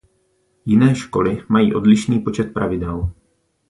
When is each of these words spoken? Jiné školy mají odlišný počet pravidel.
Jiné 0.65 0.95
školy 0.95 1.43
mají 1.49 1.75
odlišný 1.75 2.19
počet 2.19 2.43
pravidel. 2.53 3.09